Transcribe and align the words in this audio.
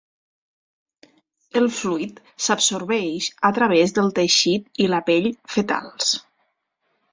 El 1.61 1.67
fluid 1.79 2.21
s'absorbeix 2.45 3.29
a 3.51 3.53
través 3.59 3.95
del 4.01 4.11
teixit 4.21 4.83
i 4.87 4.91
la 4.97 5.05
pell 5.13 5.31
fetals. 5.59 6.13